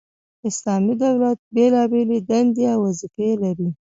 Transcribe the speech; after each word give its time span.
اسلامي 0.49 0.93
دولت 1.03 1.39
بيلابېلي 1.55 2.19
دندي 2.29 2.63
او 2.73 2.79
وظيفي 2.87 3.29
لري، 3.43 3.69